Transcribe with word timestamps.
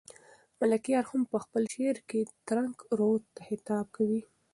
ملکیار 0.59 1.03
هم 1.11 1.21
په 1.31 1.37
خپل 1.43 1.63
شعر 1.73 1.97
کې 2.09 2.21
ترنک 2.47 2.77
رود 2.99 3.23
ته 3.35 3.41
خطاب 3.47 3.85
کوي. 3.95 4.21